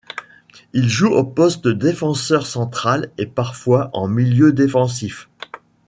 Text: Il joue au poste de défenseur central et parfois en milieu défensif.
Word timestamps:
Il 0.73 0.89
joue 0.89 1.11
au 1.13 1.23
poste 1.23 1.63
de 1.65 1.73
défenseur 1.73 2.47
central 2.47 3.11
et 3.19 3.27
parfois 3.27 3.91
en 3.93 4.07
milieu 4.07 4.51
défensif. 4.51 5.29